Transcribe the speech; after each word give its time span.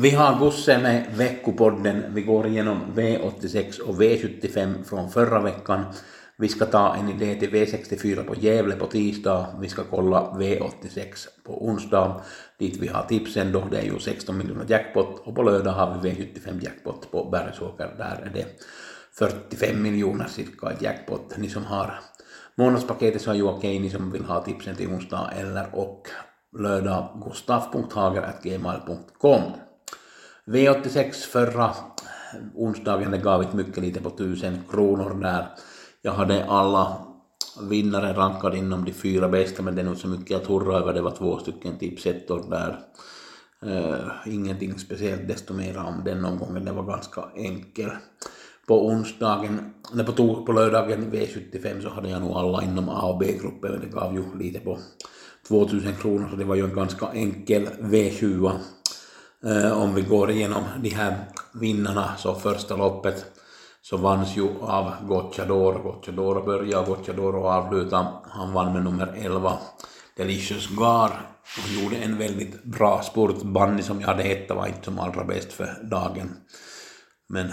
Vi 0.00 0.10
har 0.10 0.38
Gusse 0.38 0.78
med 0.78 1.06
veckopodden. 1.16 2.14
Vi 2.14 2.22
går 2.22 2.46
igenom 2.46 2.80
V86 2.94 3.80
och 3.80 4.00
V75 4.00 4.84
från 4.84 5.10
förra 5.10 5.42
veckan. 5.42 5.84
Vi 6.36 6.48
ska 6.48 6.66
ta 6.66 6.94
en 6.94 7.08
idé 7.08 7.34
till 7.34 7.50
V64 7.50 8.24
på 8.24 8.34
Gävle 8.34 8.76
på 8.76 8.86
tisdag. 8.86 9.46
Vi 9.60 9.68
ska 9.68 9.82
kolla 9.90 10.20
V86 10.20 11.28
på 11.44 11.66
onsdag, 11.66 12.20
dit 12.58 12.76
vi 12.76 12.88
har 12.88 13.02
tipsen 13.02 13.52
då. 13.52 13.64
Det 13.70 13.78
är 13.78 13.82
ju 13.82 13.98
16 13.98 14.38
miljoner 14.38 14.64
jackpot 14.68 15.20
och 15.24 15.34
på 15.34 15.42
lördag 15.42 15.72
har 15.72 15.98
vi 16.02 16.10
V75 16.10 16.64
jackpot 16.64 17.10
på 17.10 17.24
Bergsåker. 17.24 17.94
Där 17.98 18.22
är 18.26 18.30
det 18.34 18.46
45 19.12 19.82
miljoner 19.82 20.26
cirka 20.28 20.72
jackpot. 20.80 21.36
Ni 21.36 21.48
som 21.48 21.64
har 21.64 22.00
månadspaketet 22.54 23.22
så 23.22 23.30
är 23.30 23.34
ju 23.34 23.42
okej, 23.42 23.78
ni 23.78 23.90
som 23.90 24.12
vill 24.12 24.24
ha 24.24 24.44
tipsen 24.44 24.76
till 24.76 24.88
onsdag 24.88 25.30
eller 25.38 25.66
och 25.72 26.08
lördag 26.58 27.22
gustaf.hager.gmail.com 27.24 29.42
V86 30.48 31.12
förra 31.12 31.74
onsdagen, 32.54 33.10
det 33.10 33.18
gav 33.18 33.42
inte 33.42 33.56
mycket 33.56 33.78
lite 33.78 34.00
på 34.00 34.10
tusen 34.10 34.58
kronor 34.70 35.20
där. 35.20 35.46
Jag 36.02 36.12
hade 36.12 36.44
alla 36.44 36.96
vinnare 37.62 38.12
rankade 38.12 38.58
inom 38.58 38.84
de 38.84 38.92
fyra 38.92 39.28
bästa, 39.28 39.62
men 39.62 39.74
det 39.74 39.80
är 39.80 39.84
nog 39.84 39.96
så 39.96 40.08
mycket 40.08 40.36
att 40.36 40.46
hurra 40.46 40.78
över. 40.78 40.92
Det 40.92 41.00
var 41.00 41.10
två 41.10 41.38
stycken 41.38 41.78
tipsettor 41.78 42.50
där. 42.50 42.78
Uh, 43.66 44.10
ingenting 44.26 44.78
speciellt 44.78 45.28
desto 45.28 45.54
mer 45.54 45.78
om 45.78 46.02
den 46.04 46.24
omgången, 46.24 46.64
det 46.64 46.72
var 46.72 46.82
ganska 46.82 47.24
enkel. 47.36 47.90
På 48.66 48.86
onsdagen, 48.86 49.74
nej 49.92 50.06
på, 50.06 50.44
på 50.44 50.52
lördagen 50.52 51.12
V75 51.12 51.82
så 51.82 51.88
hade 51.88 52.08
jag 52.08 52.20
nog 52.20 52.36
alla 52.36 52.62
inom 52.62 52.88
A 52.88 53.02
och 53.02 53.18
B-gruppen, 53.18 53.72
men 53.72 53.80
det 53.80 53.86
gav 53.86 54.14
ju 54.14 54.38
lite 54.38 54.60
på 54.60 54.78
2000 55.48 55.94
kronor, 55.94 56.28
så 56.30 56.36
det 56.36 56.44
var 56.44 56.54
ju 56.54 56.64
en 56.64 56.74
ganska 56.74 57.06
enkel 57.06 57.68
V20 57.80 58.52
Eh, 58.52 58.77
Eh, 59.44 59.82
om 59.82 59.94
vi 59.94 60.02
går 60.02 60.30
igenom 60.30 60.64
de 60.82 60.88
här 60.88 61.16
vinnarna 61.54 62.16
så 62.16 62.34
första 62.34 62.76
loppet 62.76 63.24
så 63.82 63.96
vanns 63.96 64.36
ju 64.36 64.48
av 64.60 64.92
Gocciador. 65.06 65.82
Gocciador 65.82 66.42
började 66.42 66.86
Gocciador 66.86 67.36
och 67.36 67.46
avslutade. 67.46 68.08
Han 68.30 68.52
vann 68.52 68.72
med 68.72 68.84
nummer 68.84 69.14
11 69.16 69.58
Delicious 70.16 70.68
Gar 70.68 71.10
och 71.64 71.82
gjorde 71.82 71.96
en 71.96 72.18
väldigt 72.18 72.64
bra 72.64 73.02
spurt. 73.02 73.42
Banni 73.42 73.82
som 73.82 74.00
jag 74.00 74.08
hade 74.08 74.22
hett 74.22 74.50
var 74.50 74.66
inte 74.66 74.84
som 74.84 74.98
allra 74.98 75.24
bäst 75.24 75.52
för 75.52 75.78
dagen. 75.82 76.36
Men 77.28 77.52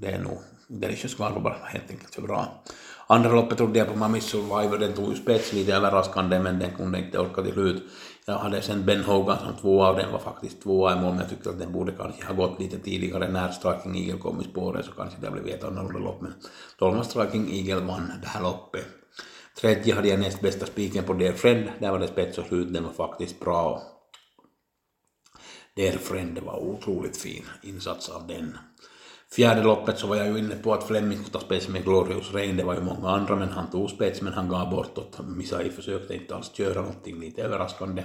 det 0.00 0.10
är 0.10 0.22
nog 0.22 0.38
Delicious 0.68 1.14
Gar 1.14 1.30
var 1.30 1.40
bara 1.40 1.58
helt 1.64 1.90
enkelt 1.90 2.14
för 2.14 2.22
bra. 2.22 2.62
Andra 3.08 3.32
loppet 3.32 3.58
trodde 3.58 3.78
jag 3.78 3.88
på 3.88 3.98
Mami 3.98 4.20
Survivor, 4.20 4.78
den 4.78 4.92
tog 4.92 5.10
ju 5.10 5.16
spets 5.16 5.52
lite 5.52 5.74
överraskande 5.74 6.38
men 6.38 6.58
den 6.58 6.76
kunde 6.76 6.98
inte 6.98 7.18
orka 7.18 7.42
till 7.42 7.52
slut. 7.52 7.82
Jag 8.24 8.38
hade 8.38 8.62
sen 8.62 8.84
Ben 8.86 9.04
Hogan 9.04 9.38
som 9.38 9.56
tvåa 9.60 9.90
och 9.90 9.96
den 9.96 10.12
var 10.12 10.18
faktiskt 10.18 10.62
tvåa 10.62 10.92
i 10.92 11.00
mål 11.00 11.10
men 11.10 11.18
jag 11.18 11.30
tyckte 11.30 11.50
att 11.50 11.58
den 11.58 11.72
borde 11.72 11.92
kanske 11.92 12.26
ha 12.26 12.34
gått 12.34 12.60
lite 12.60 12.78
tidigare 12.78 13.28
när 13.28 13.50
Striking 13.50 13.96
Eagle 13.96 14.18
kom 14.18 14.40
i 14.40 14.44
spåret 14.44 14.86
så 14.86 14.92
kanske 14.92 15.20
det 15.20 15.30
blivit 15.30 15.54
ett 15.54 15.64
annorlunda 15.64 15.98
lopp 15.98 16.20
men 16.20 16.34
12 16.78 17.02
Striking 17.02 17.52
Eagle 17.52 17.86
vann 17.86 18.12
det 18.22 18.28
här 18.28 18.42
loppet. 18.42 18.86
Tredje 19.60 19.94
hade 19.94 20.08
jag 20.08 20.20
näst 20.20 20.40
bästa 20.40 20.66
spiken 20.66 21.04
på 21.04 21.12
Dear 21.12 21.32
Friend, 21.32 21.68
där 21.80 21.90
var 21.90 21.98
det 21.98 22.08
spets 22.08 22.38
och 22.38 22.46
slut, 22.46 22.72
den 22.72 22.84
var 22.84 22.92
faktiskt 22.92 23.40
bra. 23.40 23.82
Dear 25.76 25.98
Friend, 25.98 26.34
det 26.34 26.40
var 26.40 26.58
otroligt 26.58 27.16
fin 27.16 27.44
insats 27.62 28.08
av 28.08 28.26
den. 28.26 28.58
Fjärde 29.32 29.62
loppet 29.62 29.98
så 29.98 30.06
var 30.06 30.16
jag 30.16 30.26
ju 30.26 30.38
inne 30.38 30.54
på 30.56 30.74
att 30.74 30.86
Fleming 30.86 31.18
skulle 31.18 31.32
ta 31.32 31.40
spets 31.40 31.68
med 31.68 31.84
Glorious 31.84 32.32
Rain, 32.32 32.56
det 32.56 32.64
var 32.64 32.74
ju 32.74 32.80
många 32.80 33.08
andra 33.08 33.36
men 33.36 33.48
han 33.48 33.70
tog 33.70 33.90
spets 33.90 34.22
men 34.22 34.32
han 34.32 34.48
gav 34.48 34.70
bort 34.70 34.98
åt 34.98 35.18
Misai 35.26 35.70
försökte 35.70 36.14
inte 36.14 36.36
alls 36.36 36.54
köra 36.54 36.80
någonting 36.80 37.20
lite 37.20 37.42
överraskande. 37.42 38.04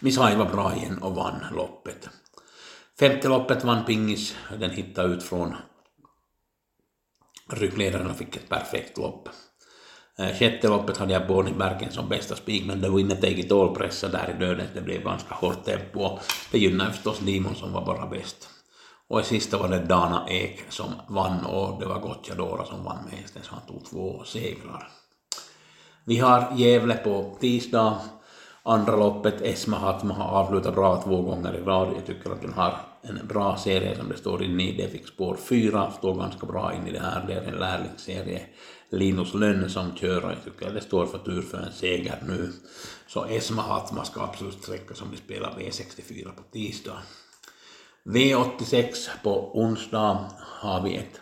Misai 0.00 0.36
var 0.36 0.44
bra 0.44 0.74
igen 0.76 0.98
och 1.02 1.14
vann 1.14 1.44
loppet. 1.54 2.08
Femte 2.98 3.28
loppet 3.28 3.64
vann 3.64 3.84
Pingis, 3.84 4.36
den 4.58 4.70
hittade 4.70 5.14
ut 5.14 5.22
från 5.22 5.54
ryggledaren 7.52 8.10
och 8.10 8.16
fick 8.16 8.36
ett 8.36 8.48
perfekt 8.48 8.98
lopp. 8.98 9.28
Eh, 10.18 10.38
sjätte 10.38 10.68
loppet 10.68 10.96
hade 10.96 11.12
jag 11.12 11.26
Bonnie 11.26 11.52
Bergen 11.52 11.92
som 11.92 12.08
bästa 12.08 12.36
spik, 12.36 12.66
men 12.66 12.80
det 12.80 12.90
Winner 12.90 13.14
Take 13.16 13.40
It 13.40 13.52
All 13.52 13.74
där 14.12 14.34
i 14.36 14.40
döden, 14.40 14.66
det 14.74 14.80
blev 14.80 15.02
ganska 15.02 15.34
hårt 15.34 15.64
tempo. 15.64 16.18
Det 16.50 16.58
gynnade 16.58 16.92
förstås 16.92 17.20
Nimon 17.20 17.54
som 17.54 17.72
var 17.72 17.86
bara 17.86 18.06
bäst. 18.06 18.48
Och 19.08 19.20
i 19.20 19.24
sista 19.24 19.58
var 19.58 19.68
det 19.68 19.78
Dana 19.78 20.28
Ek 20.28 20.64
som 20.68 20.92
vann 21.08 21.44
och 21.44 21.80
det 21.80 21.86
var 21.86 22.00
Gocciadora 22.00 22.64
som 22.64 22.84
vann 22.84 23.04
med 23.04 23.14
hästen 23.14 23.42
så 23.42 23.54
han 23.54 23.66
tog 23.66 23.84
två 23.90 24.24
segrar. 24.24 24.88
Vi 26.04 26.18
har 26.18 26.52
Gävle 26.56 26.94
på 26.94 27.36
tisdag. 27.40 28.00
Andra 28.62 28.96
loppet, 28.96 29.40
Esma 29.40 29.76
Hatma 29.76 30.14
har 30.14 30.40
avslutat 30.40 30.74
bra 30.74 31.02
två 31.02 31.22
gånger 31.22 31.54
i 31.54 31.62
rad. 31.62 31.92
Jag 31.96 32.06
tycker 32.06 32.30
att 32.30 32.42
den 32.42 32.52
har 32.52 32.80
en 33.02 33.26
bra 33.26 33.56
serie 33.56 33.96
som 33.96 34.08
det 34.08 34.16
står 34.16 34.42
inne 34.42 34.62
i. 34.62 34.76
Det 34.76 34.88
fick 34.88 35.08
spår 35.08 35.36
fyra, 35.36 35.90
står 35.90 36.14
ganska 36.14 36.46
bra 36.46 36.74
in 36.74 36.86
i 36.86 36.92
det 36.92 37.00
här. 37.00 37.24
Det 37.26 37.34
är 37.34 37.42
en 37.42 37.58
lärlingsserie. 37.58 38.42
Linus 38.90 39.34
Lönn 39.34 39.70
som 39.70 39.96
kör 39.96 40.24
och 40.24 40.30
jag 40.30 40.44
tycker 40.44 40.66
att 40.66 40.74
det 40.74 40.80
står 40.80 41.06
för 41.06 41.18
tur 41.18 41.42
för 41.42 41.58
en 41.58 41.72
seger 41.72 42.22
nu. 42.28 42.52
Så 43.06 43.24
Esma 43.24 43.62
Hatma 43.62 44.04
ska 44.04 44.20
absolut 44.20 44.62
sträcka 44.62 44.94
som 44.94 45.10
vi 45.10 45.16
spelar 45.16 45.50
V64 45.50 46.24
på 46.36 46.42
tisdag. 46.52 46.98
V86 48.06 49.08
på 49.22 49.50
onsdag 49.60 50.18
har 50.40 50.82
vi 50.82 50.96
ett 50.96 51.20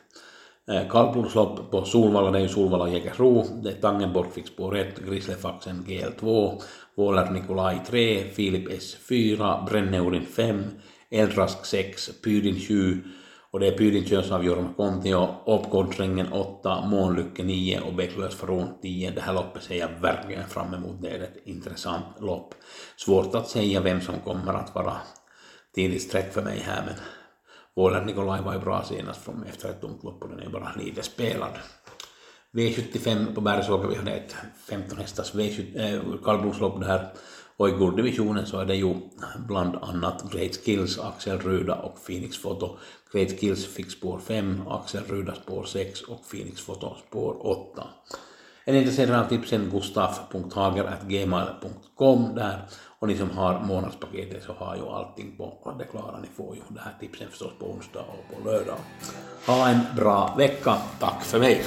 eh, 0.68 0.90
kallblodslopp 0.90 1.70
på 1.70 1.84
Solvalla, 1.84 2.30
det 2.30 2.38
är 2.38 2.42
ju 2.42 2.48
Solvalla 2.48 2.88
Jägersro, 2.88 3.44
det 3.62 3.70
är 3.70 3.80
Tangenborg 3.80 4.30
fick 4.30 4.46
spår 4.46 4.76
1, 4.76 4.98
Grislefaxen 5.08 5.84
GL2, 5.86 6.52
Våler 6.96 7.30
Nikolaj 7.30 7.80
3, 7.86 8.24
Filip 8.24 8.68
S4, 8.68 9.64
Bränneurin 9.70 10.26
5, 10.26 10.64
Eldrask 11.10 11.66
6, 11.66 12.10
Pydin 12.24 12.60
7 12.60 13.04
och 13.50 13.60
det 13.60 13.66
är 13.66 13.78
Pydin 13.78 14.04
körs 14.04 14.30
av 14.30 14.44
Jorma 14.44 14.74
Kontio, 14.76 15.28
Uppgårdsrängen 15.46 16.32
8, 16.32 16.86
Månlycke 16.86 17.42
9 17.42 17.80
och 17.80 17.94
Bäcklös 17.94 18.34
Faron 18.34 18.68
10. 18.82 19.10
Det 19.10 19.20
här 19.20 19.34
loppet 19.34 19.62
ser 19.62 19.78
jag 19.78 19.88
verkligen 20.00 20.48
fram 20.48 20.74
emot, 20.74 21.02
det 21.02 21.08
är 21.08 21.22
ett 21.22 21.36
intressant 21.44 22.20
lopp. 22.20 22.54
Svårt 22.96 23.34
att 23.34 23.48
säga 23.48 23.80
vem 23.80 24.00
som 24.00 24.14
kommer 24.24 24.52
att 24.52 24.74
vara 24.74 24.96
tidigt 25.74 26.02
streck 26.02 26.32
för 26.32 26.42
mig 26.42 26.58
här 26.58 26.82
men 26.86 26.94
Åland 27.76 28.06
Nikolaj 28.06 28.42
var 28.42 28.52
ju 28.52 28.58
bra 28.58 28.84
senast 28.84 29.24
från 29.24 29.44
efter 29.44 29.68
ett 29.68 29.80
tomt 29.80 30.04
lopp 30.04 30.22
och 30.22 30.28
den 30.28 30.40
är 30.40 30.48
bara 30.48 30.72
lite 30.78 31.02
spelad. 31.02 31.58
V75 32.52 33.34
på 33.34 33.40
Bergsåker, 33.40 33.88
vi 33.88 33.94
hade 33.94 34.10
ett 34.10 34.36
15 34.68 34.98
hästars 34.98 35.34
äh, 35.34 36.00
kallblodslopp 36.24 36.80
där 36.80 37.12
och 37.56 37.68
i 37.68 37.72
gulddivisionen 37.72 38.46
så 38.46 38.60
är 38.60 38.64
det 38.64 38.74
ju 38.74 38.94
bland 39.48 39.76
annat 39.76 40.32
Great 40.32 40.56
Skills, 40.64 40.98
Axel 40.98 41.38
Ruda 41.38 41.74
och 41.74 42.06
Phoenix 42.06 42.42
Photo. 42.42 42.78
Great 43.12 43.40
Skills 43.40 43.66
fick 43.66 43.90
spår 43.90 44.18
5, 44.18 44.62
Axel 44.68 45.04
Ruda 45.08 45.34
spår 45.34 45.64
6 45.64 46.02
och 46.02 46.30
Phoenix 46.30 46.66
Photo 46.66 46.96
spår 47.08 47.46
8. 47.46 47.88
Är 48.66 48.72
ni 48.72 48.78
intresserade 48.78 49.20
av 49.20 49.28
tipsen 49.28 49.70
gustaf.hager.gmail.com 49.72 52.34
där 52.34 52.62
och 52.98 53.08
ni 53.08 53.16
som 53.16 53.30
har 53.30 53.60
månadspaketet 53.60 54.42
så 54.42 54.52
har 54.52 54.76
ju 54.76 54.82
allting 54.82 55.36
på 55.36 55.74
det 55.78 55.84
klara. 55.84 56.20
Ni 56.20 56.28
får 56.36 56.54
ju 56.54 56.60
det 56.68 56.80
här 56.80 56.94
tipsen 57.00 57.28
förstås 57.30 57.52
på 57.58 57.70
onsdag 57.70 58.00
och 58.00 58.36
på 58.36 58.48
lördag. 58.48 58.76
Ha 59.46 59.68
en 59.68 59.80
bra 59.96 60.34
vecka. 60.38 60.76
Tack 61.00 61.24
för 61.24 61.38
mig. 61.38 61.64